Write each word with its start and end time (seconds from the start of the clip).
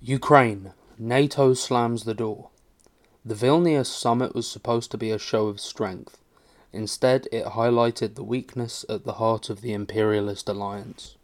Ukraine. 0.00 0.72
NATO 0.98 1.52
slams 1.52 2.04
the 2.04 2.14
door. 2.14 2.48
The 3.24 3.34
Vilnius 3.34 3.88
summit 3.88 4.34
was 4.34 4.48
supposed 4.50 4.90
to 4.92 4.96
be 4.96 5.10
a 5.10 5.18
show 5.18 5.48
of 5.48 5.60
strength. 5.60 6.18
Instead, 6.72 7.28
it 7.30 7.44
highlighted 7.44 8.14
the 8.14 8.24
weakness 8.24 8.86
at 8.88 9.04
the 9.04 9.14
heart 9.14 9.50
of 9.50 9.60
the 9.60 9.74
imperialist 9.74 10.48
alliance. 10.48 11.16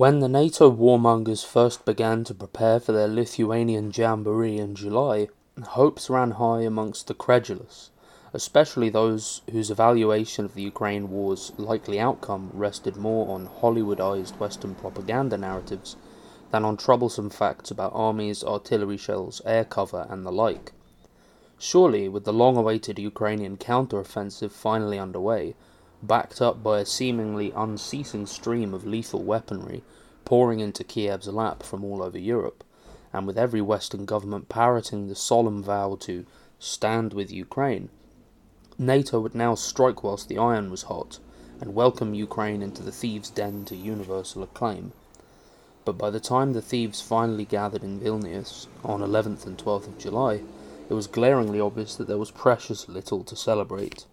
When 0.00 0.20
the 0.20 0.30
NATO 0.30 0.70
warmongers 0.70 1.44
first 1.44 1.84
began 1.84 2.24
to 2.24 2.32
prepare 2.32 2.80
for 2.80 2.92
their 2.92 3.06
Lithuanian 3.06 3.92
jamboree 3.94 4.56
in 4.56 4.74
July, 4.74 5.28
hopes 5.62 6.08
ran 6.08 6.30
high 6.30 6.62
amongst 6.62 7.06
the 7.06 7.12
credulous, 7.12 7.90
especially 8.32 8.88
those 8.88 9.42
whose 9.52 9.70
evaluation 9.70 10.46
of 10.46 10.54
the 10.54 10.62
Ukraine 10.62 11.10
war's 11.10 11.52
likely 11.58 12.00
outcome 12.00 12.48
rested 12.54 12.96
more 12.96 13.28
on 13.34 13.50
Hollywoodized 13.60 14.38
Western 14.40 14.74
propaganda 14.74 15.36
narratives 15.36 15.96
than 16.50 16.64
on 16.64 16.78
troublesome 16.78 17.28
facts 17.28 17.70
about 17.70 17.92
armies, 17.94 18.42
artillery 18.42 18.96
shells, 18.96 19.42
air 19.44 19.66
cover, 19.66 20.06
and 20.08 20.24
the 20.24 20.32
like. 20.32 20.72
Surely, 21.58 22.08
with 22.08 22.24
the 22.24 22.32
long 22.32 22.56
awaited 22.56 22.98
Ukrainian 22.98 23.58
counter-offensive 23.58 24.50
finally 24.50 24.98
underway, 24.98 25.54
backed 26.02 26.40
up 26.40 26.62
by 26.62 26.80
a 26.80 26.86
seemingly 26.86 27.52
unceasing 27.54 28.26
stream 28.26 28.72
of 28.72 28.86
lethal 28.86 29.22
weaponry 29.22 29.82
pouring 30.24 30.60
into 30.60 30.84
Kiev's 30.84 31.28
lap 31.28 31.62
from 31.62 31.84
all 31.84 32.02
over 32.02 32.18
Europe, 32.18 32.64
and 33.12 33.26
with 33.26 33.38
every 33.38 33.60
Western 33.60 34.04
government 34.04 34.48
parroting 34.48 35.08
the 35.08 35.14
solemn 35.14 35.62
vow 35.62 35.96
to 36.00 36.24
stand 36.58 37.12
with 37.12 37.30
Ukraine, 37.30 37.88
NATO 38.78 39.20
would 39.20 39.34
now 39.34 39.54
strike 39.54 40.02
whilst 40.02 40.28
the 40.28 40.38
iron 40.38 40.70
was 40.70 40.84
hot 40.84 41.18
and 41.60 41.74
welcome 41.74 42.14
Ukraine 42.14 42.62
into 42.62 42.82
the 42.82 42.92
thieves' 42.92 43.30
den 43.30 43.64
to 43.66 43.76
universal 43.76 44.42
acclaim 44.42 44.92
but 45.90 45.96
by 45.96 46.10
the 46.10 46.20
time 46.20 46.52
the 46.52 46.62
thieves 46.62 47.00
finally 47.00 47.44
gathered 47.44 47.82
in 47.82 47.98
Vilnius 47.98 48.66
on 48.84 49.00
11th 49.00 49.46
and 49.46 49.56
12th 49.56 49.88
of 49.88 49.98
July, 49.98 50.42
it 50.88 50.94
was 50.94 51.06
glaringly 51.06 51.58
obvious 51.58 51.96
that 51.96 52.06
there 52.06 52.18
was 52.18 52.30
precious 52.30 52.88
little 52.88 53.24
to 53.24 53.34
celebrate. 53.34 54.04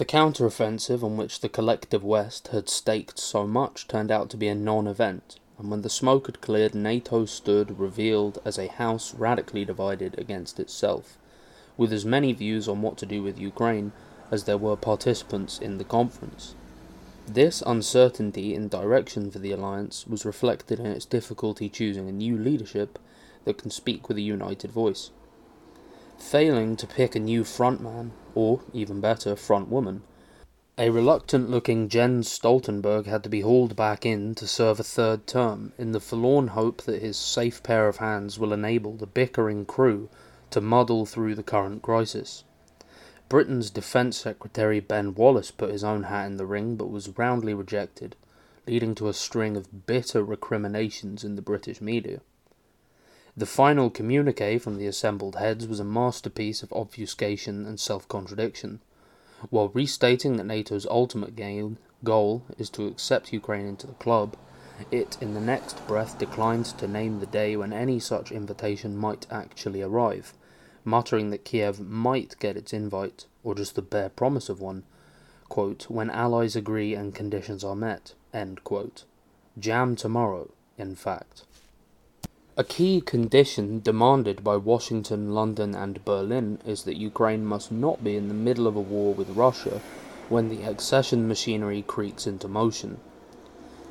The 0.00 0.06
counter-offensive 0.06 1.04
on 1.04 1.18
which 1.18 1.40
the 1.40 1.48
collective 1.50 2.02
West 2.02 2.48
had 2.48 2.70
staked 2.70 3.18
so 3.18 3.46
much 3.46 3.86
turned 3.86 4.10
out 4.10 4.30
to 4.30 4.38
be 4.38 4.48
a 4.48 4.54
non-event, 4.54 5.38
and 5.58 5.70
when 5.70 5.82
the 5.82 5.90
smoke 5.90 6.24
had 6.24 6.40
cleared, 6.40 6.74
NATO 6.74 7.26
stood 7.26 7.78
revealed 7.78 8.40
as 8.42 8.56
a 8.56 8.68
house 8.68 9.12
radically 9.12 9.62
divided 9.66 10.18
against 10.18 10.58
itself, 10.58 11.18
with 11.76 11.92
as 11.92 12.06
many 12.06 12.32
views 12.32 12.66
on 12.66 12.80
what 12.80 12.96
to 12.96 13.04
do 13.04 13.22
with 13.22 13.38
Ukraine 13.38 13.92
as 14.30 14.44
there 14.44 14.56
were 14.56 14.74
participants 14.74 15.58
in 15.58 15.76
the 15.76 15.84
conference. 15.84 16.54
This 17.26 17.62
uncertainty 17.66 18.54
in 18.54 18.68
direction 18.68 19.30
for 19.30 19.38
the 19.38 19.52
alliance 19.52 20.06
was 20.06 20.24
reflected 20.24 20.80
in 20.80 20.86
its 20.86 21.04
difficulty 21.04 21.68
choosing 21.68 22.08
a 22.08 22.12
new 22.12 22.38
leadership 22.38 22.98
that 23.44 23.58
can 23.58 23.70
speak 23.70 24.08
with 24.08 24.16
a 24.16 24.22
united 24.22 24.70
voice. 24.70 25.10
Failing 26.16 26.74
to 26.76 26.86
pick 26.86 27.14
a 27.14 27.20
new 27.20 27.44
frontman, 27.44 28.12
or, 28.34 28.60
even 28.72 29.00
better, 29.00 29.36
front 29.36 29.68
woman. 29.68 30.02
a 30.78 30.88
reluctant 30.90 31.50
looking 31.50 31.88
Jens 31.88 32.28
Stoltenberg 32.28 33.06
had 33.06 33.22
to 33.22 33.28
be 33.28 33.42
hauled 33.42 33.76
back 33.76 34.06
in 34.06 34.34
to 34.36 34.46
serve 34.46 34.80
a 34.80 34.84
third 34.84 35.26
term, 35.26 35.72
in 35.76 35.92
the 35.92 36.00
forlorn 36.00 36.48
hope 36.48 36.82
that 36.82 37.02
his 37.02 37.16
safe 37.16 37.62
pair 37.62 37.86
of 37.86 37.98
hands 37.98 38.38
will 38.38 38.52
enable 38.52 38.92
the 38.96 39.06
bickering 39.06 39.66
crew 39.66 40.08
to 40.50 40.60
muddle 40.60 41.04
through 41.04 41.34
the 41.34 41.42
current 41.42 41.82
crisis. 41.82 42.44
Britain's 43.28 43.70
Defence 43.70 44.16
Secretary 44.16 44.80
Ben 44.80 45.14
Wallace 45.14 45.50
put 45.50 45.70
his 45.70 45.84
own 45.84 46.04
hat 46.04 46.26
in 46.26 46.36
the 46.36 46.46
ring 46.46 46.76
but 46.76 46.90
was 46.90 47.16
roundly 47.18 47.54
rejected, 47.54 48.16
leading 48.66 48.94
to 48.96 49.08
a 49.08 49.12
string 49.12 49.56
of 49.56 49.86
bitter 49.86 50.24
recriminations 50.24 51.22
in 51.24 51.36
the 51.36 51.42
British 51.42 51.80
media. 51.80 52.20
The 53.36 53.46
final 53.46 53.90
communique 53.90 54.58
from 54.58 54.76
the 54.76 54.86
assembled 54.86 55.36
heads 55.36 55.66
was 55.66 55.80
a 55.80 55.84
masterpiece 55.84 56.62
of 56.62 56.72
obfuscation 56.72 57.66
and 57.66 57.78
self 57.78 58.06
contradiction. 58.08 58.80
While 59.48 59.68
restating 59.68 60.36
that 60.36 60.46
NATO's 60.46 60.86
ultimate 60.86 61.36
gain, 61.36 61.78
goal 62.04 62.44
is 62.58 62.68
to 62.70 62.86
accept 62.86 63.32
Ukraine 63.32 63.66
into 63.66 63.86
the 63.86 63.94
club, 63.94 64.36
it 64.90 65.16
in 65.20 65.34
the 65.34 65.40
next 65.40 65.86
breath 65.86 66.18
declined 66.18 66.66
to 66.66 66.88
name 66.88 67.20
the 67.20 67.26
day 67.26 67.56
when 67.56 67.72
any 67.72 68.00
such 68.00 68.32
invitation 68.32 68.96
might 68.96 69.26
actually 69.30 69.82
arrive 69.82 70.34
muttering 70.84 71.30
that 71.30 71.44
Kiev 71.44 71.80
might 71.80 72.38
get 72.38 72.56
its 72.56 72.72
invite, 72.72 73.26
or 73.44 73.54
just 73.54 73.74
the 73.74 73.82
bare 73.82 74.08
promise 74.08 74.48
of 74.48 74.60
one, 74.60 74.84
quote, 75.48 75.88
when 75.88 76.10
allies 76.10 76.56
agree 76.56 76.94
and 76.94 77.14
conditions 77.14 77.64
are 77.64 77.76
met, 77.76 78.14
end 78.32 78.62
quote. 78.64 79.04
Jam 79.58 79.96
tomorrow, 79.96 80.50
in 80.78 80.94
fact. 80.94 81.44
A 82.60 82.64
key 82.64 83.00
condition 83.00 83.80
demanded 83.80 84.44
by 84.44 84.58
Washington, 84.58 85.32
London, 85.32 85.74
and 85.74 86.04
Berlin 86.04 86.58
is 86.66 86.82
that 86.82 86.98
Ukraine 86.98 87.42
must 87.42 87.72
not 87.72 88.04
be 88.04 88.16
in 88.16 88.28
the 88.28 88.34
middle 88.34 88.66
of 88.66 88.76
a 88.76 88.82
war 88.82 89.14
with 89.14 89.30
Russia 89.30 89.80
when 90.28 90.50
the 90.50 90.64
accession 90.64 91.26
machinery 91.26 91.80
creaks 91.80 92.26
into 92.26 92.48
motion. 92.48 93.00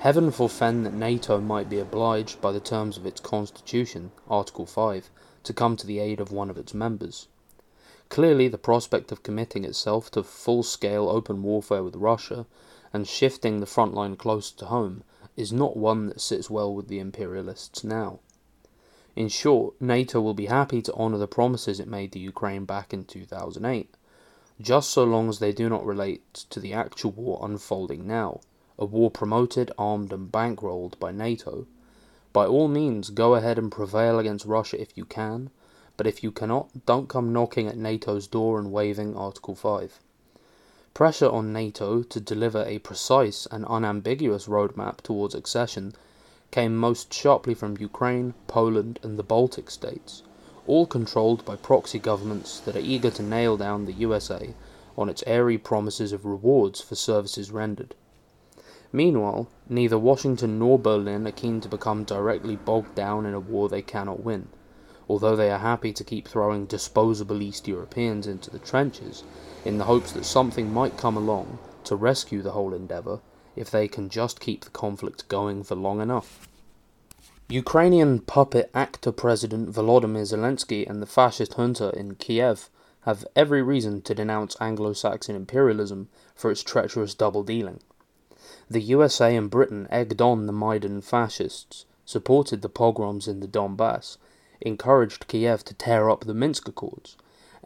Heaven 0.00 0.30
forfend 0.30 0.84
that 0.84 0.92
NATO 0.92 1.40
might 1.40 1.70
be 1.70 1.78
obliged 1.78 2.42
by 2.42 2.52
the 2.52 2.60
terms 2.60 2.98
of 2.98 3.06
its 3.06 3.22
constitution, 3.22 4.12
Article 4.28 4.66
5, 4.66 5.08
to 5.44 5.52
come 5.54 5.74
to 5.78 5.86
the 5.86 5.98
aid 5.98 6.20
of 6.20 6.30
one 6.30 6.50
of 6.50 6.58
its 6.58 6.74
members. 6.74 7.26
Clearly, 8.10 8.48
the 8.48 8.58
prospect 8.58 9.10
of 9.10 9.22
committing 9.22 9.64
itself 9.64 10.10
to 10.10 10.22
full 10.22 10.62
scale 10.62 11.08
open 11.08 11.42
warfare 11.42 11.82
with 11.82 11.96
Russia 11.96 12.44
and 12.92 13.08
shifting 13.08 13.60
the 13.60 13.64
front 13.64 13.94
line 13.94 14.16
closer 14.16 14.54
to 14.56 14.66
home 14.66 15.04
is 15.38 15.54
not 15.54 15.74
one 15.74 16.08
that 16.08 16.20
sits 16.20 16.50
well 16.50 16.74
with 16.74 16.88
the 16.88 16.98
imperialists 16.98 17.82
now. 17.82 18.20
In 19.16 19.28
short, 19.28 19.80
NATO 19.80 20.20
will 20.20 20.34
be 20.34 20.46
happy 20.46 20.82
to 20.82 20.94
honour 20.94 21.18
the 21.18 21.26
promises 21.26 21.80
it 21.80 21.88
made 21.88 22.12
to 22.12 22.18
Ukraine 22.18 22.64
back 22.64 22.92
in 22.92 23.04
2008, 23.04 23.94
just 24.60 24.90
so 24.90 25.04
long 25.04 25.28
as 25.28 25.38
they 25.38 25.52
do 25.52 25.68
not 25.68 25.86
relate 25.86 26.32
to 26.50 26.60
the 26.60 26.72
actual 26.72 27.12
war 27.12 27.38
unfolding 27.42 28.06
now, 28.06 28.40
a 28.78 28.84
war 28.84 29.10
promoted, 29.10 29.72
armed, 29.78 30.12
and 30.12 30.30
bankrolled 30.30 30.98
by 30.98 31.12
NATO 31.12 31.66
by 32.30 32.46
all 32.46 32.68
means, 32.68 33.08
go 33.08 33.34
ahead 33.34 33.58
and 33.58 33.72
prevail 33.72 34.18
against 34.18 34.44
Russia 34.44 34.80
if 34.80 34.96
you 34.96 35.04
can, 35.04 35.50
but 35.96 36.06
if 36.06 36.22
you 36.22 36.30
cannot, 36.30 36.84
don't 36.84 37.08
come 37.08 37.32
knocking 37.32 37.66
at 37.66 37.76
NATO's 37.76 38.26
door 38.26 38.58
and 38.58 38.70
waving 38.70 39.16
Article 39.16 39.54
5. 39.54 39.98
Pressure 40.92 41.30
on 41.30 41.52
NATO 41.52 42.02
to 42.02 42.20
deliver 42.20 42.62
a 42.64 42.80
precise 42.80 43.46
and 43.50 43.64
unambiguous 43.64 44.46
roadmap 44.46 45.00
towards 45.00 45.34
accession 45.34 45.94
came 46.50 46.76
most 46.76 47.12
sharply 47.12 47.52
from 47.52 47.76
Ukraine, 47.78 48.32
Poland, 48.46 48.98
and 49.02 49.18
the 49.18 49.22
Baltic 49.22 49.70
states, 49.70 50.22
all 50.66 50.86
controlled 50.86 51.44
by 51.44 51.56
proxy 51.56 51.98
governments 51.98 52.58
that 52.60 52.74
are 52.74 52.80
eager 52.80 53.10
to 53.10 53.22
nail 53.22 53.56
down 53.56 53.84
the 53.84 53.92
USA 53.92 54.54
on 54.96 55.08
its 55.08 55.22
airy 55.26 55.58
promises 55.58 56.12
of 56.12 56.24
rewards 56.24 56.80
for 56.80 56.94
services 56.94 57.50
rendered. 57.50 57.94
Meanwhile, 58.90 59.48
neither 59.68 59.98
Washington 59.98 60.58
nor 60.58 60.78
Berlin 60.78 61.26
are 61.26 61.32
keen 61.32 61.60
to 61.60 61.68
become 61.68 62.04
directly 62.04 62.56
bogged 62.56 62.94
down 62.94 63.26
in 63.26 63.34
a 63.34 63.40
war 63.40 63.68
they 63.68 63.82
cannot 63.82 64.24
win, 64.24 64.48
although 65.06 65.36
they 65.36 65.50
are 65.50 65.58
happy 65.58 65.92
to 65.92 66.02
keep 66.02 66.26
throwing 66.26 66.64
disposable 66.64 67.42
East 67.42 67.68
Europeans 67.68 68.26
into 68.26 68.50
the 68.50 68.58
trenches 68.58 69.22
in 69.66 69.76
the 69.76 69.84
hopes 69.84 70.12
that 70.12 70.24
something 70.24 70.72
might 70.72 70.96
come 70.96 71.18
along 71.18 71.58
to 71.84 71.94
rescue 71.94 72.40
the 72.40 72.52
whole 72.52 72.72
endeavour 72.72 73.20
if 73.58 73.70
they 73.70 73.88
can 73.88 74.08
just 74.08 74.40
keep 74.40 74.64
the 74.64 74.70
conflict 74.70 75.28
going 75.28 75.62
for 75.62 75.74
long 75.74 76.00
enough. 76.00 76.48
Ukrainian 77.50 78.20
puppet 78.20 78.70
actor 78.74 79.10
President 79.10 79.70
Volodymyr 79.70 80.22
Zelensky 80.22 80.88
and 80.88 81.00
the 81.00 81.06
fascist 81.06 81.54
junta 81.54 81.90
in 81.98 82.14
Kiev 82.14 82.68
have 83.02 83.26
every 83.34 83.62
reason 83.62 84.02
to 84.02 84.14
denounce 84.14 84.54
Anglo 84.60 84.92
Saxon 84.92 85.34
imperialism 85.34 86.08
for 86.34 86.50
its 86.50 86.62
treacherous 86.62 87.14
double 87.14 87.42
dealing. 87.42 87.80
The 88.68 88.82
USA 88.82 89.34
and 89.34 89.48
Britain 89.48 89.88
egged 89.90 90.20
on 90.20 90.46
the 90.46 90.52
Maidan 90.52 91.00
fascists, 91.00 91.86
supported 92.04 92.60
the 92.60 92.68
pogroms 92.68 93.26
in 93.26 93.40
the 93.40 93.48
Donbass, 93.48 94.18
encouraged 94.60 95.26
Kiev 95.26 95.64
to 95.64 95.74
tear 95.74 96.10
up 96.10 96.24
the 96.24 96.34
Minsk 96.34 96.68
Accords, 96.68 97.16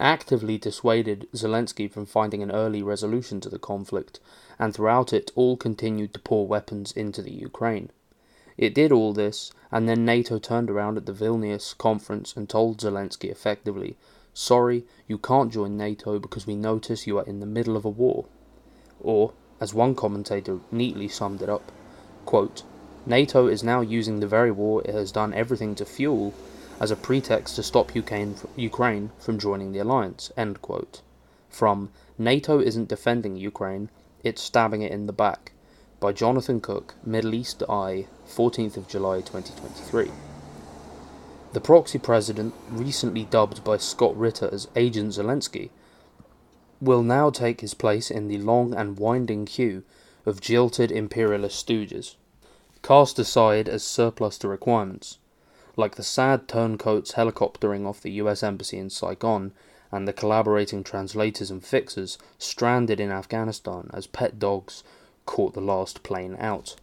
actively 0.00 0.58
dissuaded 0.58 1.28
Zelensky 1.34 1.90
from 1.90 2.06
finding 2.06 2.42
an 2.42 2.50
early 2.50 2.82
resolution 2.82 3.40
to 3.40 3.48
the 3.48 3.58
conflict, 3.58 4.18
and 4.58 4.74
throughout 4.74 5.12
it 5.12 5.30
all 5.34 5.56
continued 5.56 6.12
to 6.14 6.20
pour 6.20 6.46
weapons 6.46 6.90
into 6.92 7.22
the 7.22 7.32
Ukraine. 7.32 7.90
It 8.56 8.74
did 8.74 8.92
all 8.92 9.12
this, 9.12 9.52
and 9.70 9.88
then 9.88 10.04
NATO 10.04 10.38
turned 10.38 10.70
around 10.70 10.96
at 10.96 11.06
the 11.06 11.12
Vilnius 11.12 11.76
conference 11.76 12.34
and 12.36 12.48
told 12.48 12.78
Zelensky 12.78 13.30
effectively, 13.30 13.96
Sorry, 14.34 14.84
you 15.06 15.18
can't 15.18 15.52
join 15.52 15.76
NATO 15.76 16.18
because 16.18 16.46
we 16.46 16.56
notice 16.56 17.06
you 17.06 17.18
are 17.18 17.26
in 17.26 17.40
the 17.40 17.46
middle 17.46 17.76
of 17.76 17.84
a 17.84 17.90
war. 17.90 18.26
Or, 19.00 19.32
as 19.60 19.74
one 19.74 19.94
commentator 19.94 20.60
neatly 20.70 21.08
summed 21.08 21.42
it 21.42 21.48
up, 21.48 21.72
quote, 22.24 22.62
NATO 23.06 23.46
is 23.48 23.64
now 23.64 23.80
using 23.80 24.20
the 24.20 24.26
very 24.26 24.50
war 24.50 24.82
it 24.84 24.94
has 24.94 25.10
done 25.10 25.32
everything 25.34 25.74
to 25.76 25.84
fuel 25.84 26.34
as 26.80 26.90
a 26.90 26.96
pretext 26.96 27.54
to 27.56 27.62
stop 27.62 27.94
Ukraine, 27.94 29.10
from 29.18 29.38
joining 29.38 29.72
the 29.72 29.78
alliance. 29.78 30.32
End 30.36 30.62
quote. 30.62 31.02
From 31.50 31.90
NATO 32.18 32.58
isn't 32.58 32.88
defending 32.88 33.36
Ukraine, 33.36 33.90
it's 34.24 34.42
stabbing 34.42 34.80
it 34.82 34.90
in 34.90 35.06
the 35.06 35.12
back 35.12 35.52
by 36.00 36.12
Jonathan 36.12 36.60
Cook, 36.60 36.94
Middle 37.04 37.34
East 37.34 37.62
Eye, 37.68 38.06
14th 38.26 38.78
of 38.78 38.88
July 38.88 39.20
2023. 39.20 40.10
The 41.52 41.60
proxy 41.60 41.98
president, 41.98 42.54
recently 42.70 43.24
dubbed 43.24 43.62
by 43.62 43.76
Scott 43.76 44.16
Ritter 44.16 44.48
as 44.50 44.68
Agent 44.74 45.12
Zelensky, 45.12 45.68
will 46.80 47.02
now 47.02 47.28
take 47.28 47.60
his 47.60 47.74
place 47.74 48.10
in 48.10 48.28
the 48.28 48.38
long 48.38 48.72
and 48.72 48.98
winding 48.98 49.44
queue 49.44 49.82
of 50.24 50.40
jilted 50.40 50.90
imperialist 50.90 51.66
stooges, 51.66 52.14
cast 52.82 53.18
aside 53.18 53.68
as 53.68 53.82
surplus 53.82 54.38
to 54.38 54.48
requirements, 54.48 55.18
like 55.80 55.96
the 55.96 56.02
sad 56.02 56.46
turncoats 56.46 57.12
helicoptering 57.12 57.86
off 57.86 58.02
the 58.02 58.12
US 58.12 58.42
Embassy 58.42 58.78
in 58.78 58.90
Saigon 58.90 59.52
and 59.90 60.06
the 60.06 60.12
collaborating 60.12 60.84
translators 60.84 61.50
and 61.50 61.64
fixers 61.64 62.18
stranded 62.38 63.00
in 63.00 63.10
Afghanistan 63.10 63.90
as 63.94 64.06
pet 64.06 64.38
dogs 64.38 64.84
caught 65.26 65.54
the 65.54 65.60
last 65.60 66.02
plane 66.02 66.36
out. 66.38 66.76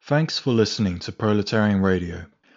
Thanks 0.00 0.38
for 0.38 0.52
listening 0.52 0.98
to 1.00 1.12
Proletarian 1.12 1.82
Radio. 1.82 2.26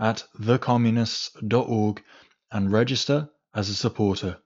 at 0.00 0.24
thecommunists.org 0.40 2.02
and 2.50 2.72
register 2.72 3.28
as 3.54 3.68
a 3.68 3.74
supporter. 3.74 4.38